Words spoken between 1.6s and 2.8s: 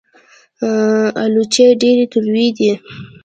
ډېرې تروې دي